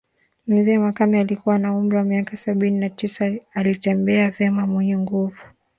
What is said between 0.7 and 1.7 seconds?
Makame alikuwa